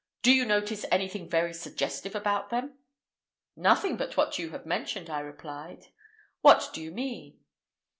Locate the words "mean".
6.91-7.39